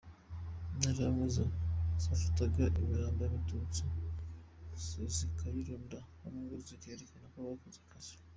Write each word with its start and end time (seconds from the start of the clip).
Interahamwe 0.75 1.25
zo, 1.35 1.45
zafataga 2.03 2.63
imirambo 2.81 3.19
y’abatutsi 3.23 3.83
zikayirunda 5.15 5.99
hamwe 6.21 6.39
ngo 6.45 6.55
zerekane 6.65 7.27
ko 7.33 7.37
zakoze 7.49 7.77
akazi!!! 7.85 8.13